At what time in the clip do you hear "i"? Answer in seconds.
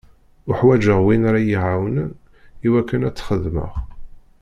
2.65-2.67